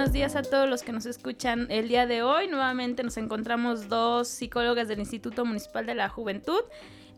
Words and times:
Buenos 0.00 0.14
días 0.14 0.34
a 0.34 0.40
todos 0.40 0.66
los 0.66 0.82
que 0.82 0.92
nos 0.92 1.04
escuchan 1.04 1.66
el 1.68 1.88
día 1.88 2.06
de 2.06 2.22
hoy. 2.22 2.48
Nuevamente 2.48 3.02
nos 3.02 3.18
encontramos 3.18 3.90
dos 3.90 4.28
psicólogas 4.28 4.88
del 4.88 5.00
Instituto 5.00 5.44
Municipal 5.44 5.84
de 5.84 5.94
la 5.94 6.08
Juventud. 6.08 6.62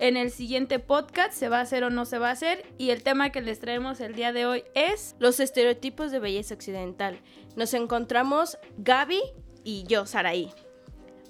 En 0.01 0.17
el 0.17 0.33
siguiente 0.33 0.81
podcast 0.81 1.33
se 1.33 1.49
va 1.49 1.59
a 1.59 1.61
hacer 1.61 1.85
o 1.85 1.91
no 1.91 2.07
se 2.07 2.19
va 2.19 2.31
a 2.31 2.33
hacer 2.33 2.67
y 2.79 2.91
el 2.91 3.05
tema 3.05 3.31
que 3.31 3.41
les 3.41 3.61
traemos 3.61 4.01
el 4.01 4.17
día 4.17 4.33
de 4.33 4.47
hoy 4.47 4.65
es 4.75 5.15
los 5.21 5.39
estereotipos 5.39 6.11
de 6.11 6.19
belleza 6.19 6.57
occidental. 6.57 7.21
Nos 7.55 7.73
encontramos 7.73 8.59
Gaby 8.79 9.21
y 9.63 9.85
yo, 9.85 10.05
Saraí. 10.05 10.53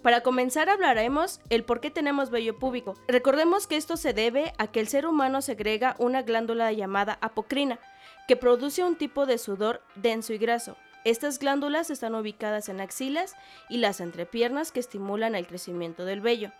Para 0.01 0.23
comenzar 0.23 0.71
hablaremos 0.71 1.43
el 1.51 1.65
por 1.65 1.83
qué 1.83 1.91
tenemos 1.91 2.31
vello 2.31 2.59
púbico. 2.59 2.95
Recordemos 3.09 3.67
que 3.67 3.77
esto 3.77 3.98
se 3.98 4.15
debe 4.15 4.55
a 4.57 4.69
que 4.69 4.81
el 4.81 4.89
ser 4.89 5.05
humano 5.05 5.43
segrega 5.43 5.97
una 5.98 6.23
glándula 6.23 6.73
llamada 6.73 7.19
apocrina, 7.21 7.79
que 8.27 8.37
produce 8.37 8.83
un 8.83 8.97
tipo 8.97 9.27
de 9.27 9.37
sudor 9.37 9.83
denso 9.97 10.33
y 10.33 10.39
graso. 10.39 10.79
Estas 11.05 11.38
glándulas 11.38 11.91
están 11.91 12.15
ubicadas 12.15 12.69
en 12.69 12.80
axilas 12.80 13.34
y 13.69 13.79
las 13.79 14.01
entrepiernas 14.01 14.70
que 14.70 14.80
estimulan 14.80 15.34
el 15.34 15.47
crecimiento 15.47 16.05
del 16.05 16.20
vello. 16.20 16.52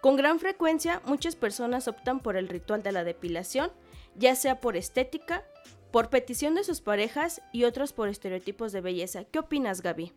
Con 0.00 0.16
gran 0.16 0.40
frecuencia, 0.40 1.02
muchas 1.04 1.36
personas 1.36 1.86
optan 1.86 2.20
por 2.20 2.36
el 2.36 2.48
ritual 2.48 2.82
de 2.82 2.92
la 2.92 3.04
depilación, 3.04 3.70
ya 4.16 4.34
sea 4.34 4.60
por 4.60 4.76
estética, 4.76 5.44
por 5.92 6.08
petición 6.08 6.54
de 6.54 6.64
sus 6.64 6.80
parejas 6.80 7.42
y 7.52 7.64
otros 7.64 7.92
por 7.92 8.08
estereotipos 8.08 8.72
de 8.72 8.80
belleza. 8.80 9.24
¿Qué 9.24 9.38
opinas, 9.38 9.82
Gaby? 9.82 10.12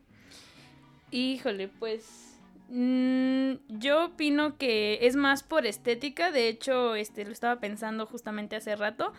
Híjole, 1.11 1.67
pues 1.67 2.39
mm, 2.69 3.53
yo 3.67 4.05
opino 4.05 4.57
que 4.57 4.99
es 5.01 5.15
más 5.15 5.43
por 5.43 5.65
estética. 5.67 6.31
De 6.31 6.47
hecho, 6.47 6.95
este 6.95 7.25
lo 7.25 7.31
estaba 7.31 7.59
pensando 7.59 8.07
justamente 8.07 8.55
hace 8.55 8.75
rato 8.75 9.13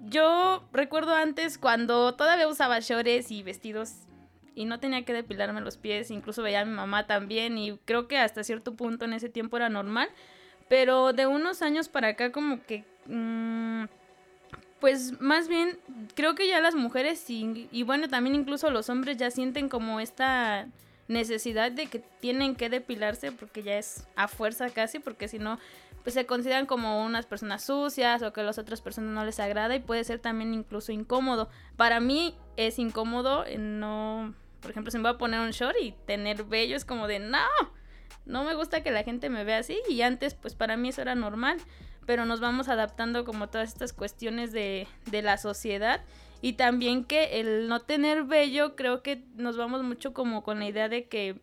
yo 0.00 0.64
recuerdo 0.72 1.14
antes 1.14 1.58
cuando 1.58 2.14
todavía 2.14 2.48
usaba 2.48 2.80
shorts 2.80 3.30
y 3.30 3.42
vestidos 3.42 3.94
y 4.54 4.64
no 4.64 4.80
tenía 4.80 5.04
que 5.04 5.12
depilarme 5.12 5.60
los 5.60 5.76
pies, 5.76 6.10
incluso 6.10 6.42
veía 6.42 6.60
a 6.60 6.64
mi 6.64 6.72
mamá 6.72 7.06
también 7.06 7.56
y 7.58 7.78
creo 7.84 8.08
que 8.08 8.18
hasta 8.18 8.44
cierto 8.44 8.74
punto 8.74 9.04
en 9.04 9.14
ese 9.14 9.28
tiempo 9.28 9.56
era 9.56 9.68
normal, 9.68 10.08
pero 10.68 11.12
de 11.12 11.26
unos 11.26 11.62
años 11.62 11.88
para 11.88 12.08
acá 12.08 12.32
como 12.32 12.62
que... 12.64 12.84
Mm, 13.06 13.84
pues 14.80 15.20
más 15.20 15.46
bien 15.46 15.78
creo 16.16 16.34
que 16.34 16.48
ya 16.48 16.60
las 16.60 16.74
mujeres 16.74 17.30
y, 17.30 17.68
y 17.70 17.84
bueno 17.84 18.08
también 18.08 18.34
incluso 18.34 18.68
los 18.68 18.90
hombres 18.90 19.16
ya 19.16 19.30
sienten 19.30 19.68
como 19.68 20.00
esta 20.00 20.66
necesidad 21.06 21.70
de 21.70 21.86
que 21.86 22.00
tienen 22.20 22.56
que 22.56 22.68
depilarse 22.68 23.30
porque 23.30 23.62
ya 23.62 23.78
es 23.78 24.08
a 24.16 24.26
fuerza 24.26 24.70
casi 24.70 24.98
porque 24.98 25.28
si 25.28 25.38
no 25.38 25.60
pues 26.02 26.14
se 26.14 26.26
consideran 26.26 26.66
como 26.66 27.04
unas 27.04 27.26
personas 27.26 27.64
sucias 27.64 28.22
o 28.22 28.32
que 28.32 28.40
a 28.40 28.44
las 28.44 28.58
otras 28.58 28.80
personas 28.80 29.14
no 29.14 29.24
les 29.24 29.38
agrada 29.40 29.74
y 29.74 29.80
puede 29.80 30.04
ser 30.04 30.18
también 30.18 30.54
incluso 30.54 30.92
incómodo. 30.92 31.48
Para 31.76 32.00
mí 32.00 32.36
es 32.56 32.78
incómodo 32.78 33.44
no, 33.58 34.34
por 34.60 34.70
ejemplo, 34.70 34.90
si 34.90 34.98
me 34.98 35.02
voy 35.02 35.12
a 35.12 35.18
poner 35.18 35.40
un 35.40 35.50
short 35.50 35.76
y 35.80 35.92
tener 36.06 36.44
vello 36.44 36.76
es 36.76 36.84
como 36.84 37.06
de 37.06 37.18
no, 37.18 37.38
no 38.26 38.44
me 38.44 38.54
gusta 38.54 38.82
que 38.82 38.90
la 38.90 39.04
gente 39.04 39.28
me 39.28 39.44
vea 39.44 39.58
así 39.58 39.78
y 39.88 40.02
antes 40.02 40.34
pues 40.34 40.54
para 40.54 40.76
mí 40.76 40.88
eso 40.88 41.02
era 41.02 41.14
normal, 41.14 41.58
pero 42.06 42.24
nos 42.24 42.40
vamos 42.40 42.68
adaptando 42.68 43.24
como 43.24 43.48
todas 43.48 43.68
estas 43.68 43.92
cuestiones 43.92 44.52
de, 44.52 44.88
de 45.10 45.22
la 45.22 45.38
sociedad 45.38 46.00
y 46.40 46.54
también 46.54 47.04
que 47.04 47.40
el 47.40 47.68
no 47.68 47.80
tener 47.80 48.24
vello 48.24 48.74
creo 48.74 49.02
que 49.02 49.22
nos 49.36 49.56
vamos 49.56 49.82
mucho 49.84 50.12
como 50.12 50.42
con 50.42 50.58
la 50.58 50.66
idea 50.66 50.88
de 50.88 51.06
que 51.06 51.40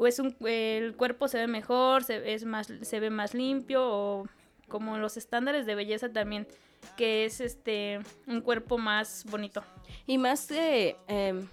o 0.00 0.06
es 0.06 0.18
un, 0.18 0.34
el 0.46 0.96
cuerpo 0.96 1.28
se 1.28 1.36
ve 1.36 1.46
mejor, 1.46 2.04
se, 2.04 2.32
es 2.32 2.46
más, 2.46 2.72
se 2.80 3.00
ve 3.00 3.10
más 3.10 3.34
limpio 3.34 3.82
o 3.84 4.26
como 4.66 4.96
los 4.96 5.18
estándares 5.18 5.66
de 5.66 5.74
belleza 5.74 6.10
también, 6.10 6.48
que 6.96 7.26
es 7.26 7.42
este 7.42 8.00
un 8.26 8.40
cuerpo 8.40 8.78
más 8.78 9.26
bonito. 9.28 9.62
Y 10.06 10.16
más 10.16 10.48
de, 10.48 10.96
em, 11.06 11.46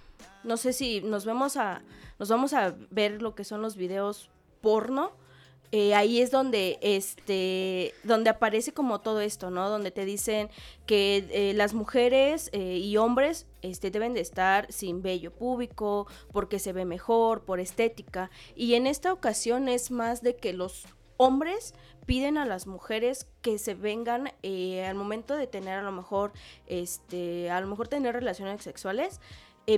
no 0.46 0.56
sé 0.56 0.72
si 0.72 1.02
nos 1.02 1.26
vemos 1.26 1.58
a, 1.58 1.82
nos 2.20 2.30
vamos 2.30 2.54
a 2.54 2.74
ver 2.90 3.22
lo 3.22 3.36
que 3.36 3.44
son 3.44 3.62
los 3.62 3.76
videos 3.76 4.30
porno, 4.62 5.12
eh, 5.74 5.94
ahí 5.96 6.22
es 6.22 6.32
donde 6.32 6.80
este 6.82 7.94
donde 8.04 8.30
aparece 8.30 8.72
como 8.74 9.02
todo 9.02 9.20
esto 9.20 9.50
no 9.52 9.70
donde 9.70 9.92
te 9.92 10.06
dicen 10.06 10.50
que 10.86 11.28
eh, 11.30 11.54
las 11.54 11.74
mujeres 11.74 12.50
eh, 12.54 12.78
y 12.78 12.96
hombres 12.96 13.48
este 13.62 13.92
deben 13.92 14.14
de 14.14 14.22
estar 14.22 14.72
sin 14.72 15.02
vello 15.02 15.34
público 15.34 16.08
porque 16.32 16.60
se 16.60 16.72
ve 16.72 16.86
mejor 16.86 17.44
por 17.44 17.60
estética. 17.60 18.32
Y 18.56 18.76
en 18.76 18.88
esta 18.88 19.12
ocasión 19.12 19.68
es 19.68 19.92
más 19.92 20.22
de 20.22 20.38
que 20.38 20.54
los 20.54 20.86
hombres 21.18 21.74
piden 22.06 22.38
a 22.38 22.46
las 22.46 22.66
mujeres 22.66 23.28
que 23.42 23.58
se 23.58 23.74
vengan 23.74 24.32
al 24.44 24.96
momento 24.96 25.36
de 25.36 25.48
tener 25.48 25.80
a 25.80 25.82
lo 25.82 25.92
mejor 25.92 26.32
este 26.68 27.50
a 27.50 27.60
lo 27.60 27.68
mejor 27.68 27.90
tener 27.90 28.14
relaciones 28.14 28.62
sexuales 28.62 29.20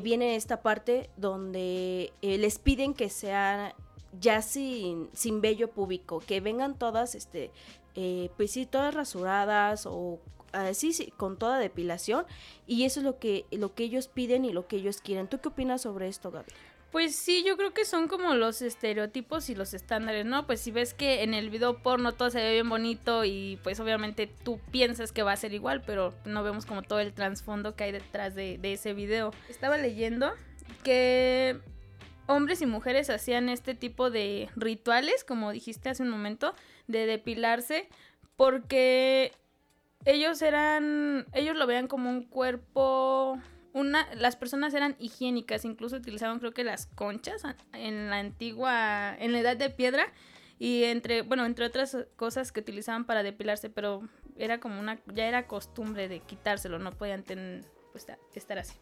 viene 0.03 0.35
esta 0.35 0.61
parte 0.61 1.09
donde 1.17 2.13
les 2.21 2.59
piden 2.59 2.93
que 2.93 3.09
sean 3.09 3.73
ya 4.19 4.41
sin, 4.41 5.09
sin 5.13 5.41
vello 5.41 5.69
público, 5.69 6.21
que 6.25 6.41
vengan 6.41 6.77
todas, 6.77 7.15
este, 7.15 7.51
eh, 7.95 8.29
pues 8.37 8.51
sí, 8.51 8.65
todas 8.65 8.93
rasuradas 8.93 9.85
o 9.85 10.19
así, 10.51 10.93
sí, 10.93 11.13
con 11.17 11.37
toda 11.37 11.59
depilación. 11.59 12.25
Y 12.67 12.85
eso 12.85 12.99
es 12.99 13.03
lo 13.03 13.19
que, 13.19 13.45
lo 13.51 13.73
que 13.73 13.83
ellos 13.83 14.07
piden 14.07 14.45
y 14.45 14.51
lo 14.51 14.67
que 14.67 14.77
ellos 14.77 15.01
quieren. 15.01 15.27
¿Tú 15.27 15.39
qué 15.39 15.49
opinas 15.49 15.81
sobre 15.81 16.07
esto, 16.07 16.31
Gaby? 16.31 16.51
Pues 16.91 17.15
sí, 17.15 17.43
yo 17.45 17.55
creo 17.55 17.71
que 17.71 17.85
son 17.85 18.07
como 18.07 18.33
los 18.33 18.63
estereotipos 18.63 19.51
y 19.51 19.55
los 19.55 19.75
estándares, 19.75 20.25
¿no? 20.25 20.47
Pues 20.47 20.59
si 20.59 20.71
ves 20.71 20.95
que 20.95 21.21
en 21.21 21.35
el 21.35 21.51
video 21.51 21.83
porno 21.83 22.13
todo 22.13 22.31
se 22.31 22.39
ve 22.39 22.53
bien 22.53 22.67
bonito 22.67 23.25
y 23.25 23.59
pues 23.63 23.79
obviamente 23.79 24.25
tú 24.25 24.59
piensas 24.71 25.11
que 25.11 25.21
va 25.21 25.33
a 25.33 25.37
ser 25.37 25.53
igual, 25.53 25.83
pero 25.85 26.15
no 26.25 26.41
vemos 26.41 26.65
como 26.65 26.81
todo 26.81 26.99
el 26.99 27.13
trasfondo 27.13 27.75
que 27.75 27.83
hay 27.83 27.91
detrás 27.91 28.33
de, 28.33 28.57
de 28.57 28.73
ese 28.73 28.95
video. 28.95 29.31
Estaba 29.49 29.77
leyendo 29.77 30.31
que 30.83 31.59
hombres 32.29 32.61
y 32.61 32.67
mujeres 32.67 33.09
hacían 33.09 33.49
este 33.49 33.73
tipo 33.73 34.11
de 34.11 34.49
rituales, 34.55 35.23
como 35.23 35.51
dijiste 35.51 35.89
hace 35.89 36.03
un 36.03 36.09
momento, 36.09 36.53
de 36.87 37.07
depilarse, 37.07 37.89
porque 38.35 39.33
ellos 40.05 40.41
eran, 40.43 41.25
ellos 41.33 41.57
lo 41.57 41.65
veían 41.65 41.87
como 41.87 42.09
un 42.09 42.23
cuerpo, 42.23 43.39
una, 43.73 44.07
las 44.13 44.35
personas 44.35 44.75
eran 44.75 44.95
higiénicas, 44.99 45.65
incluso 45.65 45.95
utilizaban 45.95 46.37
creo 46.37 46.53
que 46.53 46.63
las 46.63 46.85
conchas 46.85 47.41
en 47.73 48.11
la 48.11 48.19
antigua, 48.19 49.15
en 49.17 49.33
la 49.33 49.39
edad 49.39 49.57
de 49.57 49.71
piedra, 49.71 50.13
y 50.59 50.83
entre, 50.83 51.23
bueno, 51.23 51.45
entre 51.45 51.65
otras 51.65 51.97
cosas 52.15 52.51
que 52.51 52.59
utilizaban 52.59 53.05
para 53.05 53.23
depilarse, 53.23 53.71
pero 53.71 54.07
era 54.37 54.59
como 54.59 54.79
una, 54.79 54.99
ya 55.13 55.27
era 55.27 55.47
costumbre 55.47 56.07
de 56.07 56.19
quitárselo, 56.19 56.77
no 56.77 56.91
podían 56.91 57.23
pues, 57.91 58.05
estar 58.35 58.59
así. 58.59 58.77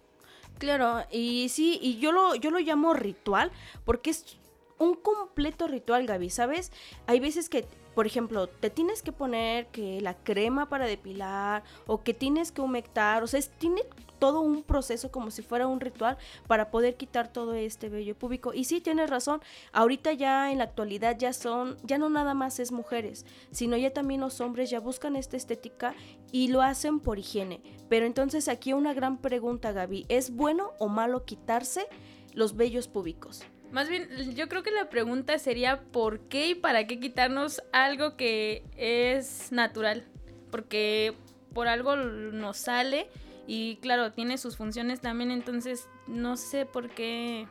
Claro, 0.57 1.05
y 1.11 1.49
sí, 1.49 1.79
y 1.81 1.99
yo 1.99 2.11
lo, 2.11 2.35
yo 2.35 2.49
lo 2.49 2.59
llamo 2.59 2.93
ritual 2.93 3.51
porque 3.85 4.09
es 4.09 4.37
un 4.79 4.95
completo 4.95 5.67
ritual, 5.67 6.05
Gaby, 6.05 6.29
¿sabes? 6.29 6.71
Hay 7.05 7.19
veces 7.19 7.49
que, 7.49 7.65
por 7.97 8.05
ejemplo, 8.05 8.45
te 8.45 8.69
tienes 8.69 9.01
que 9.01 9.11
poner 9.11 9.65
que 9.69 10.01
la 10.01 10.13
crema 10.13 10.69
para 10.69 10.85
depilar 10.85 11.63
o 11.87 12.03
que 12.03 12.13
tienes 12.13 12.51
que 12.51 12.61
humectar, 12.61 13.23
o 13.23 13.27
sea, 13.27 13.39
es, 13.39 13.49
tiene 13.49 13.81
todo 14.19 14.41
un 14.41 14.61
proceso 14.61 15.09
como 15.09 15.31
si 15.31 15.41
fuera 15.41 15.65
un 15.65 15.79
ritual 15.79 16.15
para 16.45 16.69
poder 16.69 16.95
quitar 16.95 17.33
todo 17.33 17.55
este 17.55 17.89
vello 17.89 18.13
público. 18.13 18.53
Y 18.53 18.65
sí, 18.65 18.81
tienes 18.81 19.09
razón, 19.09 19.41
ahorita 19.71 20.13
ya 20.13 20.51
en 20.51 20.59
la 20.59 20.65
actualidad 20.65 21.17
ya 21.17 21.33
son, 21.33 21.75
ya 21.85 21.97
no 21.97 22.07
nada 22.11 22.35
más 22.35 22.59
es 22.59 22.71
mujeres, 22.71 23.25
sino 23.49 23.75
ya 23.77 23.91
también 23.91 24.21
los 24.21 24.41
hombres 24.41 24.69
ya 24.69 24.79
buscan 24.79 25.15
esta 25.15 25.35
estética 25.35 25.95
y 26.31 26.49
lo 26.49 26.61
hacen 26.61 26.99
por 26.99 27.17
higiene. 27.17 27.63
Pero 27.89 28.05
entonces 28.05 28.47
aquí 28.47 28.73
una 28.73 28.93
gran 28.93 29.17
pregunta, 29.17 29.71
Gaby, 29.71 30.05
¿es 30.07 30.35
bueno 30.35 30.73
o 30.77 30.87
malo 30.87 31.25
quitarse 31.25 31.87
los 32.35 32.55
vellos 32.55 32.87
públicos? 32.87 33.43
Más 33.71 33.89
bien, 33.89 34.07
yo 34.33 34.47
creo 34.47 34.63
que 34.63 34.71
la 34.71 34.89
pregunta 34.89 35.37
sería 35.39 35.81
¿por 35.81 36.21
qué 36.21 36.49
y 36.49 36.55
para 36.55 36.87
qué 36.87 36.99
quitarnos 36.99 37.61
algo 37.73 38.15
que 38.15 38.63
es 38.77 39.51
natural? 39.51 40.05
Porque 40.51 41.13
por 41.53 41.67
algo 41.67 41.95
nos 41.95 42.57
sale 42.57 43.09
y 43.45 43.77
claro, 43.77 44.13
tiene 44.13 44.37
sus 44.37 44.55
funciones 44.57 45.01
también, 45.01 45.31
entonces 45.31 45.89
no 46.07 46.37
sé 46.37 46.65
por 46.65 46.89
qué 46.89 47.47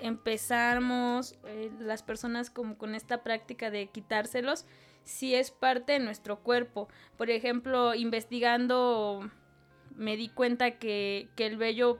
empezamos 0.00 1.36
eh, 1.46 1.70
las 1.78 2.02
personas 2.02 2.50
como 2.50 2.76
con 2.76 2.94
esta 2.94 3.22
práctica 3.22 3.70
de 3.70 3.86
quitárselos 3.86 4.66
si 5.04 5.34
es 5.34 5.50
parte 5.52 5.92
de 5.92 5.98
nuestro 6.00 6.40
cuerpo. 6.40 6.88
Por 7.16 7.30
ejemplo, 7.30 7.94
investigando 7.94 9.30
me 9.94 10.16
di 10.16 10.28
cuenta 10.28 10.78
que, 10.78 11.28
que 11.36 11.46
el 11.46 11.56
vello 11.56 11.98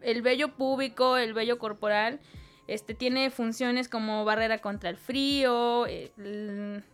el 0.00 0.22
vello 0.22 0.56
púbico, 0.56 1.16
el 1.16 1.32
vello 1.32 1.58
corporal 1.58 2.20
Este 2.68 2.94
tiene 2.94 3.30
funciones 3.30 3.88
como 3.88 4.24
barrera 4.24 4.58
contra 4.58 4.88
el 4.88 4.96
frío 4.96 5.86
eh, 5.88 6.12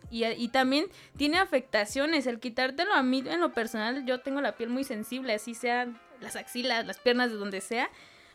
y, 0.09 0.25
y, 0.25 0.47
también 0.49 0.85
tiene 1.15 1.37
afectaciones. 1.37 2.25
El 2.25 2.39
quitártelo 2.39 2.93
a 2.93 3.03
mí 3.03 3.23
en 3.25 3.39
lo 3.39 3.53
personal, 3.53 4.05
yo 4.05 4.19
tengo 4.19 4.41
la 4.41 4.55
piel 4.55 4.69
muy 4.69 4.83
sensible, 4.83 5.33
así 5.33 5.53
sean 5.53 5.99
las 6.21 6.35
axilas, 6.35 6.85
las 6.85 6.99
piernas, 6.99 7.29
de 7.31 7.37
donde 7.37 7.61
sea. 7.61 7.89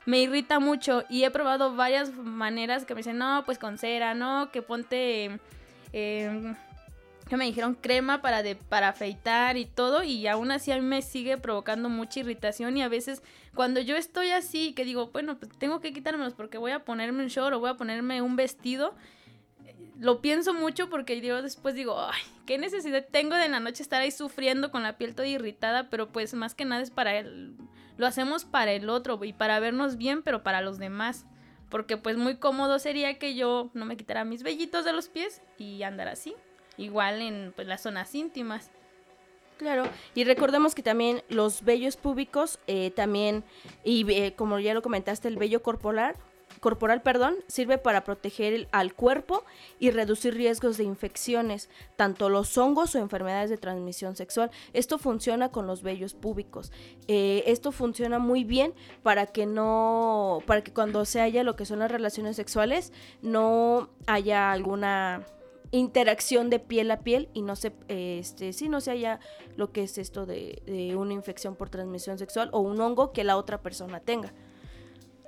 Me 0.07 0.21
irrita 0.21 0.61
mucho 0.61 1.05
y 1.09 1.25
he 1.25 1.31
probado 1.31 1.75
varias 1.75 2.13
maneras 2.15 2.85
que 2.85 2.95
me 2.95 2.99
dicen, 2.99 3.19
no, 3.19 3.43
pues 3.45 3.59
con 3.59 3.79
cera, 3.79 4.15
no, 4.15 4.51
que 4.53 4.63
ponte 4.63 5.41
eh, 5.93 6.55
que 7.29 7.37
me 7.37 7.47
dijeron 7.47 7.75
crema 7.75 8.21
para, 8.21 8.43
para 8.69 8.89
afeitar 8.89 9.57
y 9.57 9.65
todo 9.65 10.03
y 10.03 10.27
aún 10.27 10.51
así 10.51 10.73
a 10.73 10.77
mí 10.77 10.83
me 10.83 11.03
sigue 11.03 11.39
provocando 11.39 11.89
mucha 11.89 12.21
irritación 12.21 12.77
y 12.77 12.83
a 12.83 12.89
veces 12.89 13.23
cuando 13.55 13.81
yo 13.81 13.97
estoy 13.97 14.31
así 14.31 14.73
que 14.75 14.85
digo, 14.85 15.09
bueno, 15.09 15.39
pues 15.39 15.51
tengo 15.59 15.81
que 15.81 15.93
quitármelos 15.93 16.35
porque 16.35 16.59
voy 16.59 16.73
a 16.73 16.85
ponerme 16.85 17.23
un 17.23 17.29
short 17.29 17.55
o 17.55 17.61
voy 17.61 17.71
a 17.71 17.77
ponerme 17.77 18.21
un 18.21 18.37
vestido, 18.37 18.95
lo 19.99 20.21
pienso 20.21 20.53
mucho 20.53 20.91
porque 20.91 21.21
yo 21.21 21.41
después 21.41 21.75
digo, 21.75 21.99
ay, 21.99 22.21
qué 22.47 22.59
necesidad 22.59 23.07
tengo 23.11 23.37
de 23.37 23.47
en 23.47 23.53
la 23.53 23.61
noche 23.61 23.83
estar 23.83 24.03
ahí 24.03 24.11
sufriendo 24.11 24.71
con 24.71 24.83
la 24.83 24.99
piel 24.99 25.15
toda 25.15 25.29
irritada, 25.29 25.89
pero 25.89 26.09
pues 26.09 26.35
más 26.35 26.55
que 26.55 26.65
nada 26.65 26.83
es 26.83 26.91
para 26.91 27.17
él, 27.17 27.57
lo 27.97 28.07
hacemos 28.07 28.45
para 28.45 28.73
el 28.73 28.91
otro 28.91 29.19
y 29.25 29.33
para 29.33 29.61
vernos 29.61 29.97
bien, 29.97 30.23
pero 30.23 30.43
para 30.43 30.61
los 30.61 30.79
demás. 30.79 31.27
Porque 31.71 31.97
pues 31.97 32.17
muy 32.17 32.37
cómodo 32.37 32.79
sería 32.79 33.19
que 33.19 33.35
yo 33.35 33.71
no 33.73 33.85
me 33.85 33.97
quitara 33.97 34.25
mis 34.25 34.43
vellitos 34.43 34.85
de 34.85 34.93
los 34.93 35.09
pies 35.09 35.43
y 35.59 35.83
andar 35.83 36.09
así 36.09 36.35
igual 36.77 37.23
en 37.23 37.53
pues, 37.55 37.67
las 37.67 37.83
zonas 37.83 38.15
íntimas. 38.15 38.71
Claro, 39.57 39.85
y 40.15 40.25
recordemos 40.25 40.75
que 40.75 40.83
también 40.83 41.23
los 41.29 41.63
vellos 41.63 41.97
púbicos, 41.97 42.59
eh, 42.67 42.91
también, 42.91 43.45
y 43.85 44.11
eh, 44.13 44.35
como 44.35 44.59
ya 44.59 44.75
lo 44.75 44.83
comentaste, 44.83 45.29
el 45.29 45.37
vello 45.37 45.63
corporal, 45.63 46.17
corporal, 46.61 47.03
perdón, 47.03 47.35
sirve 47.47 47.79
para 47.79 48.05
proteger 48.05 48.69
al 48.73 48.95
cuerpo 48.95 49.45
y 49.79 49.91
reducir 49.91 50.35
riesgos 50.35 50.77
de 50.77 50.85
infecciones, 50.85 51.69
tanto 51.97 52.29
los 52.29 52.57
hongos 52.59 52.95
o 52.95 52.99
enfermedades 52.99 53.51
de 53.51 53.59
transmisión 53.59 54.17
sexual. 54.17 54.51
Esto 54.73 54.99
funciona 54.99 55.51
con 55.51 55.67
los 55.67 55.83
vellos 55.83 56.15
púbicos. 56.15 56.73
Eh, 57.07 57.45
esto 57.47 57.71
funciona 57.71 58.19
muy 58.19 58.45
bien 58.45 58.73
para 59.03 59.27
que 59.27 59.47
no, 59.47 60.43
para 60.47 60.65
que 60.65 60.73
cuando 60.73 61.05
se 61.05 61.21
haya 61.21 61.45
lo 61.45 61.55
que 61.55 61.67
son 61.67 61.81
las 61.81 61.91
relaciones 61.91 62.37
sexuales, 62.37 62.93
no 63.23 63.91
haya 64.07 64.51
alguna 64.51 65.27
interacción 65.79 66.51
de 66.51 66.61
piel 66.61 66.91
a 66.93 67.01
piel 67.01 67.29
y 67.35 67.43
no 67.43 67.57
se, 67.57 67.73
este, 67.89 68.53
si 68.53 68.69
no 68.69 68.81
se 68.81 68.93
haya 68.93 69.19
lo 69.57 69.73
que 69.73 69.83
es 69.83 69.99
esto 69.99 70.25
de, 70.25 70.95
una 70.97 71.13
infección 71.13 71.57
por 71.57 71.69
transmisión 71.69 72.17
sexual 72.17 72.49
o 72.53 72.61
un 72.61 72.81
hongo 72.81 73.13
que 73.13 73.25
la 73.25 73.37
otra 73.37 73.61
persona 73.61 73.99
tenga. 73.99 74.33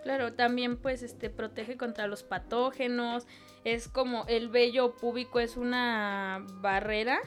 Claro, 0.04 0.34
también 0.34 0.76
pues 0.76 1.02
este 1.02 1.30
protege 1.30 1.76
contra 1.76 2.06
los 2.06 2.22
patógenos, 2.22 3.26
es 3.64 3.88
como 3.88 4.24
el 4.28 4.48
vello 4.48 4.94
púbico 4.94 5.40
es 5.40 5.56
una 5.56 6.46
barrera, 6.60 7.18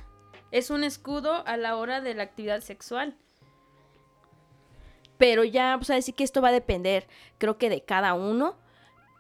es 0.52 0.70
un 0.70 0.86
escudo 0.86 1.46
a 1.46 1.58
la 1.58 1.76
hora 1.76 2.00
de 2.00 2.14
la 2.14 2.24
actividad 2.24 2.62
sexual. 2.62 3.18
Pero 5.18 5.44
ya, 5.44 5.76
pues 5.78 5.90
a 5.90 5.96
decir 5.96 6.16
que 6.16 6.24
esto 6.24 6.42
va 6.42 6.48
a 6.48 6.54
depender, 6.54 7.06
creo 7.38 7.58
que 7.58 7.70
de 7.70 7.84
cada 7.84 8.14
uno. 8.14 8.56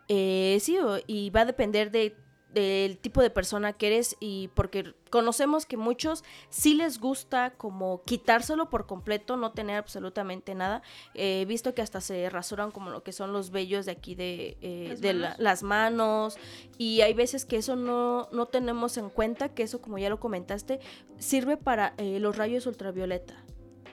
Eh, 0.07 0.57
sí, 0.62 0.78
y 1.06 1.30
va 1.31 1.42
a 1.42 1.45
depender 1.45 1.92
de 1.92 2.16
del 2.54 2.98
tipo 2.98 3.22
de 3.22 3.30
persona 3.30 3.74
que 3.74 3.88
eres 3.88 4.16
y 4.19 4.50
porque 4.50 4.94
conocemos 5.10 5.66
que 5.66 5.78
muchos 5.78 6.24
sí 6.50 6.74
les 6.74 7.00
gusta 7.00 7.51
como 7.51 8.04
quitárselo 8.04 8.69
por 8.69 8.86
completo, 8.86 9.38
no 9.38 9.51
tener 9.51 9.78
absolutamente 9.78 10.56
nada. 10.56 10.81
He 11.13 11.46
visto 11.46 11.74
que 11.74 11.81
hasta 11.81 12.01
se 12.01 12.30
rasuran 12.30 12.72
como 12.72 12.90
lo 12.90 13.04
que 13.04 13.12
son 13.12 13.34
los 13.34 13.51
vellos 13.51 13.86
de 13.86 13.92
aquí 13.92 14.16
de, 14.16 14.57
eh, 14.62 14.98
¿Las, 15.00 15.01
manos? 15.01 15.40
las 15.40 15.63
manos 15.63 16.38
y 16.78 17.01
hay 17.01 17.13
veces 17.13 17.46
que 17.46 17.57
eso 17.57 17.75
no, 17.75 18.28
no 18.31 18.48
tenemos 18.48 18.98
en 18.98 19.10
cuenta, 19.10 19.50
que 19.50 19.63
eso 19.63 19.81
como 19.81 19.98
ya 19.98 20.10
lo 20.10 20.19
comentaste, 20.19 20.80
sirve 21.18 21.57
para 21.57 21.94
eh, 21.98 22.19
los 22.19 22.38
rayos 22.38 22.66
ultravioleta 22.66 23.36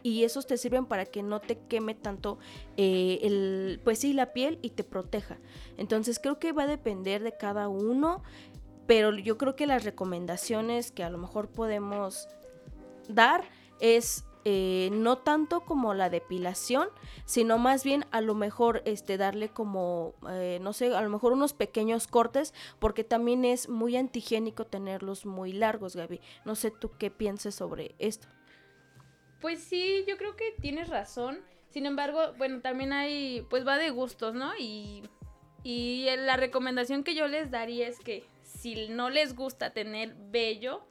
y 0.03 0.25
esos 0.25 0.47
te 0.47 0.57
sirven 0.57 0.87
para 0.87 1.07
que 1.07 1.23
no 1.23 1.41
te 1.41 1.59
queme 1.59 1.95
tanto 1.95 2.39
eh, 2.77 3.19
el, 3.23 3.81
pues 3.85 3.99
sí, 3.99 4.13
la 4.13 4.33
piel 4.33 4.59
y 4.63 4.71
te 4.71 4.85
proteja. 4.85 5.39
Entonces 5.77 6.19
creo 6.19 6.39
que 6.39 6.53
va 6.53 6.65
a 6.65 6.67
depender 6.69 7.23
de 7.23 7.37
cada 7.37 7.69
uno, 7.69 8.23
pero 8.87 9.15
yo 9.15 9.37
creo 9.39 9.57
que 9.57 9.67
las 9.67 9.85
recomendaciones 9.85 10.93
que 10.93 11.05
a 11.05 11.11
lo 11.11 11.19
mejor 11.19 11.49
podemos 11.49 12.29
dar 13.09 13.45
es 13.81 14.25
eh, 14.49 14.91
no 14.93 15.19
tanto 15.19 15.63
como 15.63 15.93
la 15.93 16.09
depilación, 16.09 16.89
sino 17.25 17.59
más 17.59 17.83
bien 17.83 18.05
a 18.13 18.21
lo 18.21 18.37
mejor 18.37 18.81
este 18.85 19.17
darle 19.17 19.49
como, 19.49 20.15
eh, 20.31 20.61
no 20.63 20.73
sé, 20.73 20.95
a 20.95 21.03
lo 21.03 21.11
mejor 21.11 21.33
unos 21.33 21.53
pequeños 21.53 22.07
cortes, 22.07 22.55
porque 22.79 23.03
también 23.03 23.45
es 23.45 23.69
muy 23.69 23.97
antigénico 23.97 24.65
tenerlos 24.65 25.27
muy 25.27 25.53
largos, 25.53 25.97
Gaby. 25.97 26.21
No 26.45 26.55
sé 26.55 26.71
tú 26.71 26.93
qué 26.97 27.11
pienses 27.11 27.57
sobre 27.57 27.97
esto. 27.99 28.29
Pues 29.41 29.63
sí, 29.63 30.05
yo 30.09 30.17
creo 30.17 30.37
que 30.37 30.55
tienes 30.61 30.89
razón. 30.89 31.39
Sin 31.71 31.87
embargo, 31.87 32.33
bueno, 32.39 32.61
también 32.61 32.93
hay, 32.93 33.47
pues 33.51 33.67
va 33.67 33.77
de 33.77 33.91
gustos, 33.91 34.35
¿no? 34.35 34.53
Y, 34.59 35.03
y 35.63 36.07
la 36.17 36.37
recomendación 36.37 37.05
que 37.05 37.15
yo 37.15 37.29
les 37.29 37.51
daría 37.51 37.89
es 37.89 37.99
que 37.99 38.25
si 38.43 38.89
no 38.89 39.11
les 39.11 39.35
gusta 39.35 39.71
tener 39.71 40.15
vello, 40.31 40.83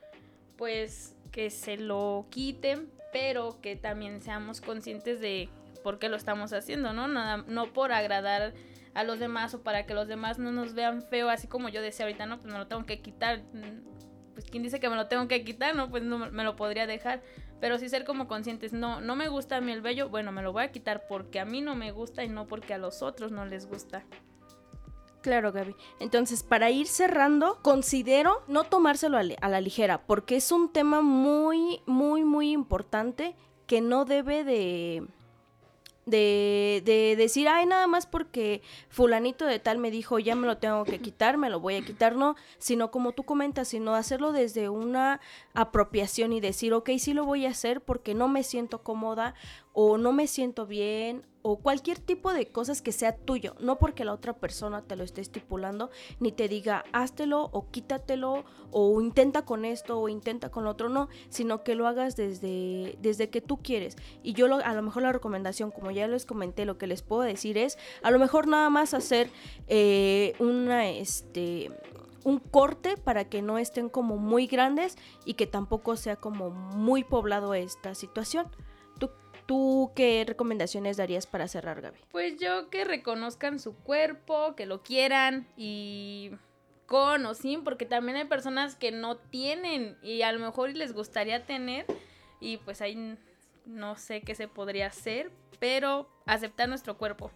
pues 0.58 1.16
que 1.32 1.50
se 1.50 1.78
lo 1.78 2.28
quiten, 2.30 2.92
pero 3.12 3.60
que 3.62 3.76
también 3.76 4.22
seamos 4.22 4.62
conscientes 4.62 5.20
de 5.20 5.50
por 5.84 6.00
qué 6.00 6.10
lo 6.10 6.18
estamos 6.18 6.54
haciendo, 6.54 6.94
¿no? 6.94 7.08
Nada, 7.08 7.44
no 7.48 7.74
por 7.74 7.92
agradar 7.92 8.54
a 8.94 9.04
los 9.04 9.20
demás 9.20 9.54
o 9.54 9.62
para 9.62 9.86
que 9.86 9.94
los 9.94 10.08
demás 10.08 10.40
no 10.40 10.52
nos 10.52 10.74
vean 10.74 11.02
feo, 11.02 11.30
así 11.30 11.48
como 11.48 11.70
yo 11.70 11.82
decía 11.82 12.06
ahorita, 12.06 12.26
no, 12.26 12.40
pues 12.40 12.52
me 12.52 12.58
lo 12.58 12.68
tengo 12.68 12.86
que 12.86 13.02
quitar. 13.02 13.42
Pues 14.34 14.46
quien 14.46 14.64
dice 14.64 14.80
que 14.80 14.90
me 14.90 14.96
lo 14.96 15.08
tengo 15.08 15.28
que 15.28 15.44
quitar, 15.44 15.76
no, 15.76 15.90
pues 15.90 16.04
no 16.04 16.18
me 16.18 16.44
lo 16.44 16.56
podría 16.56 16.88
dejar. 16.88 17.22
Pero 17.60 17.78
sí 17.78 17.90
ser 17.90 18.04
como 18.04 18.28
conscientes, 18.28 18.74
no, 18.74 19.02
no 19.02 19.16
me 19.16 19.28
gusta 19.28 19.58
a 19.58 19.62
mí 19.62 19.72
el 19.72 19.82
vello, 19.82 20.10
bueno, 20.10 20.32
me 20.32 20.42
lo 20.42 20.52
voy 20.54 20.64
a 20.64 20.72
quitar 20.72 21.08
porque 21.08 21.40
a 21.40 21.46
mí 21.46 21.62
no 21.62 21.76
me 21.76 21.92
gusta 21.92 22.24
y 22.24 22.30
no 22.30 22.48
porque 22.48 22.74
a 22.74 22.78
los 22.78 23.02
otros 23.02 23.32
no 23.32 23.46
les 23.46 23.68
gusta. 23.68 24.04
Claro, 25.26 25.52
Gaby. 25.52 25.76
Entonces, 26.00 26.44
para 26.44 26.70
ir 26.70 26.86
cerrando, 26.86 27.58
considero 27.64 28.44
no 28.48 28.66
tomárselo 28.66 29.18
a, 29.18 29.24
la 29.24 29.60
ligera, 29.60 30.06
porque 30.06 30.36
es 30.36 30.52
un 30.52 30.72
tema 30.72 31.02
muy, 31.02 31.82
muy, 31.88 32.24
muy 32.24 32.52
importante 32.52 33.36
que 33.66 33.82
no 33.82 34.06
debe 34.06 34.44
de, 34.44 35.08
de, 36.06 36.82
de, 36.86 37.16
decir, 37.16 37.48
ay, 37.48 37.66
nada 37.66 37.88
más 37.88 38.06
porque 38.06 38.62
fulanito 38.90 39.46
de 39.46 39.60
tal 39.60 39.80
me 39.80 39.92
dijo, 39.92 40.20
ya 40.20 40.36
me 40.36 40.48
lo 40.48 40.58
tengo 40.58 40.84
que 40.86 41.00
quitar, 41.00 41.38
me 41.38 41.50
lo 41.50 41.60
voy 41.60 41.76
a 41.76 41.86
quitar, 41.86 42.16
no, 42.16 42.36
sino 42.58 42.92
como 42.92 43.14
tú 43.14 43.24
comentas, 43.24 43.68
sino 43.70 43.96
hacerlo 43.96 44.32
desde 44.32 44.70
una 44.70 45.20
apropiación 45.54 46.34
y 46.34 46.42
decir, 46.42 46.74
ok, 46.74 46.92
sí 47.00 47.14
lo 47.14 47.26
voy 47.26 47.46
a 47.46 47.50
hacer 47.50 47.82
porque 47.82 48.14
no 48.14 48.28
me 48.28 48.44
siento 48.44 48.84
cómoda 48.84 49.34
o 49.76 49.98
no 49.98 50.14
me 50.14 50.26
siento 50.26 50.66
bien 50.66 51.26
o 51.42 51.58
cualquier 51.58 52.00
tipo 52.00 52.34
de 52.34 52.48
cosas 52.48 52.82
que 52.82 52.92
sea 52.92 53.16
tuyo, 53.16 53.56
no 53.60 53.78
porque 53.78 54.04
la 54.04 54.14
otra 54.14 54.34
persona 54.34 54.82
te 54.82 54.96
lo 54.96 55.04
esté 55.04 55.22
estipulando, 55.22 55.92
ni 56.20 56.32
te 56.32 56.48
diga 56.48 56.86
háztelo 56.92 57.50
o 57.52 57.70
quítatelo 57.70 58.46
o 58.72 59.00
intenta 59.00 59.46
con 59.46 59.64
esto 59.64 60.00
o 60.00 60.10
intenta 60.10 60.50
con 60.50 60.64
lo 60.64 60.72
otro, 60.72 60.90
no, 60.90 61.08
sino 61.30 61.64
que 61.64 61.76
lo 61.76 61.88
hagas 61.88 62.16
desde, 62.16 62.98
desde 63.00 63.30
que 63.30 63.42
tú 63.42 63.58
quieres. 63.58 63.96
Y 64.24 64.34
yo 64.34 64.48
a 64.56 64.74
lo 64.74 64.82
mejor 64.82 65.04
la 65.04 65.12
recomendación, 65.12 65.70
como 65.70 65.92
ya 65.92 66.08
les 66.08 66.26
comenté, 66.26 66.66
lo 66.66 66.80
que 66.80 66.88
les 66.88 67.04
puedo 67.04 67.22
decir 67.22 67.60
es, 67.60 67.78
a 68.02 68.10
lo 68.10 68.18
mejor 68.18 68.48
nada 68.48 68.72
más 68.72 68.96
hacer 68.96 69.30
eh, 69.68 70.34
una, 70.40 70.90
este, 70.90 71.70
un 72.24 72.40
corte 72.40 72.98
para 72.98 73.26
que 73.26 73.44
no 73.44 73.60
estén 73.60 73.90
como 73.90 74.18
muy 74.18 74.48
grandes 74.48 74.98
y 75.26 75.36
que 75.36 75.46
tampoco 75.46 75.96
sea 75.96 76.16
como 76.16 76.50
muy 76.50 77.04
poblado 77.04 77.54
esta 77.54 77.94
situación. 77.94 78.48
¿Tú 79.46 79.92
qué 79.96 80.24
recomendaciones 80.28 80.98
darías 80.98 81.28
para 81.28 81.48
cerrar, 81.48 81.82
Gaby? 81.82 82.00
Pues 82.12 82.40
yo 82.40 82.70
que 82.70 82.84
reconozcan 82.84 83.60
su 83.60 83.76
cuerpo, 83.76 84.56
que 84.56 84.66
lo 84.66 84.82
quieran 84.82 85.48
y 85.56 86.32
con 86.88 87.26
o 87.26 87.34
sin, 87.34 87.64
porque 87.64 87.86
también 87.86 88.18
hay 88.18 88.26
personas 88.26 88.76
que 88.76 88.92
no 88.92 89.18
tienen 89.18 89.98
y 90.02 90.24
a 90.24 90.32
lo 90.32 90.40
mejor 90.40 90.76
les 90.76 90.94
gustaría 90.94 91.46
tener 91.46 91.86
y 92.40 92.58
pues 92.58 92.82
ahí 92.82 93.18
no 93.66 93.98
sé 93.98 94.22
qué 94.22 94.36
se 94.36 94.48
podría 94.48 94.88
hacer, 94.88 95.32
pero 95.60 96.10
aceptar 96.26 96.70
nuestro 96.70 96.98
cuerpo. 96.98 97.32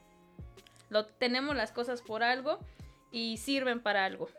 Lo 0.89 1.05
tenemos 1.05 1.55
las 1.55 1.71
cosas 1.71 2.01
por 2.01 2.23
algo 2.23 2.59
y 3.11 3.37
sirven 3.37 3.79
para 3.79 4.05
algo. 4.05 4.29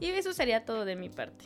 Y 0.00 0.06
eso 0.06 0.32
sería 0.32 0.64
todo 0.64 0.84
de 0.84 0.96
mi 0.96 1.08
parte. 1.08 1.44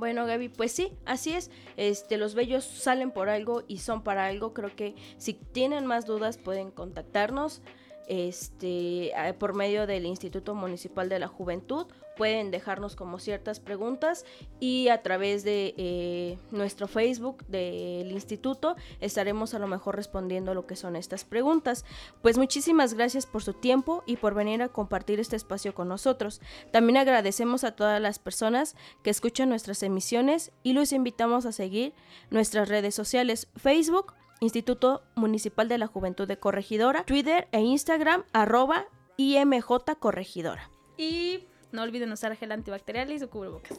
Bueno, 0.00 0.24
Gaby, 0.24 0.48
pues 0.48 0.72
sí, 0.72 0.94
así 1.04 1.34
es. 1.34 1.50
Este, 1.76 2.16
los 2.16 2.34
bellos 2.34 2.64
salen 2.64 3.10
por 3.10 3.28
algo 3.28 3.64
y 3.68 3.80
son 3.80 4.02
para 4.02 4.24
algo. 4.24 4.54
Creo 4.54 4.74
que 4.74 4.94
si 5.18 5.34
tienen 5.34 5.84
más 5.84 6.06
dudas 6.06 6.38
pueden 6.38 6.70
contactarnos. 6.70 7.60
Este, 8.08 9.12
por 9.38 9.54
medio 9.54 9.86
del 9.86 10.06
Instituto 10.06 10.54
Municipal 10.54 11.08
de 11.08 11.18
la 11.18 11.28
Juventud. 11.28 11.86
Pueden 12.16 12.50
dejarnos 12.50 12.96
como 12.96 13.18
ciertas 13.18 13.60
preguntas 13.60 14.26
y 14.58 14.88
a 14.88 15.00
través 15.00 15.42
de 15.42 15.74
eh, 15.78 16.38
nuestro 16.50 16.86
Facebook 16.86 17.46
del 17.46 18.12
instituto 18.12 18.76
estaremos 19.00 19.54
a 19.54 19.58
lo 19.58 19.66
mejor 19.66 19.96
respondiendo 19.96 20.52
lo 20.52 20.66
que 20.66 20.76
son 20.76 20.96
estas 20.96 21.24
preguntas. 21.24 21.86
Pues 22.20 22.36
muchísimas 22.36 22.92
gracias 22.92 23.24
por 23.24 23.42
su 23.42 23.54
tiempo 23.54 24.02
y 24.06 24.16
por 24.16 24.34
venir 24.34 24.60
a 24.60 24.68
compartir 24.68 25.18
este 25.18 25.36
espacio 25.36 25.74
con 25.74 25.88
nosotros. 25.88 26.42
También 26.72 26.98
agradecemos 26.98 27.64
a 27.64 27.74
todas 27.74 28.00
las 28.02 28.18
personas 28.18 28.76
que 29.02 29.10
escuchan 29.10 29.48
nuestras 29.48 29.82
emisiones 29.82 30.52
y 30.62 30.74
los 30.74 30.92
invitamos 30.92 31.46
a 31.46 31.52
seguir 31.52 31.94
nuestras 32.30 32.68
redes 32.68 32.94
sociales 32.94 33.48
Facebook, 33.56 34.14
Instituto 34.40 35.02
Municipal 35.16 35.68
de 35.68 35.76
la 35.76 35.86
Juventud 35.86 36.26
de 36.26 36.38
Corregidora, 36.38 37.04
Twitter 37.04 37.46
e 37.52 37.60
Instagram, 37.60 38.24
arroba 38.32 38.86
IMJ 39.18 39.98
Corregidora. 39.98 40.70
Y 40.96 41.46
no 41.72 41.82
olviden 41.82 42.10
usar 42.10 42.34
gel 42.36 42.52
antibacterial 42.52 43.12
y 43.12 43.18
su 43.18 43.28
cubrebocas. 43.28 43.78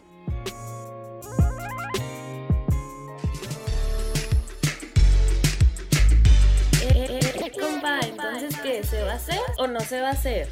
Eh, 6.83 7.19
eh, 7.19 7.51
compa, 7.59 7.99
entonces, 8.01 8.55
¿qué? 8.61 8.83
¿Se 8.83 9.01
va 9.01 9.13
a 9.13 9.15
hacer 9.15 9.39
o 9.57 9.65
no 9.65 9.79
se 9.79 9.99
va 9.99 10.09
a 10.09 10.11
hacer? 10.11 10.47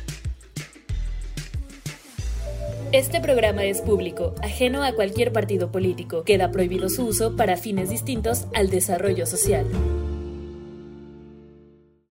Este 2.91 3.21
programa 3.21 3.65
es 3.65 3.81
público, 3.81 4.33
ajeno 4.41 4.83
a 4.83 4.93
cualquier 4.93 5.31
partido 5.31 5.71
político. 5.71 6.23
Queda 6.23 6.49
prohibido 6.49 6.89
su 6.89 7.05
uso 7.05 7.35
para 7.35 7.55
fines 7.55 7.91
distintos 7.91 8.47
al 8.55 8.71
desarrollo 8.71 9.27
social. 9.27 9.67